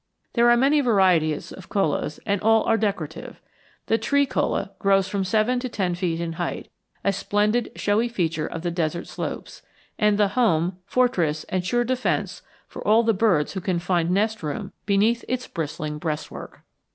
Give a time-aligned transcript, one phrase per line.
[0.33, 3.39] There are many varieties of chollas and all are decorative.
[3.85, 6.71] The tree cholla grows from seven to ten feet in height,
[7.03, 9.61] a splendid showy feature of the desert slopes,
[9.99, 14.41] and the home, fortress, and sure defense for all the birds who can find nest
[14.41, 16.61] room behind its bristling breastwork.